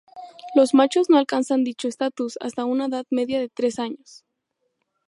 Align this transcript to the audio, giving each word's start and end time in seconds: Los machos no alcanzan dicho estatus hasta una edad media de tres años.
Los 0.55 0.73
machos 0.73 1.11
no 1.11 1.19
alcanzan 1.19 1.63
dicho 1.63 1.87
estatus 1.87 2.35
hasta 2.41 2.65
una 2.65 2.85
edad 2.87 3.05
media 3.11 3.39
de 3.39 3.49
tres 3.49 3.77
años. 3.77 4.25